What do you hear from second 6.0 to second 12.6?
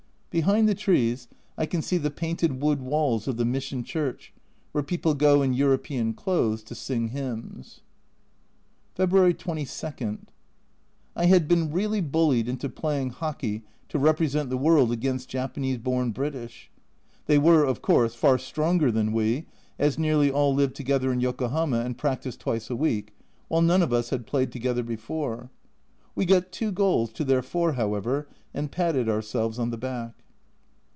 clothes to sing hymns. February 22. I had been really bullied